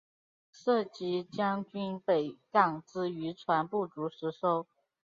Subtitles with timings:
[0.51, 4.65] 设籍将军北港之渔船不足十艘。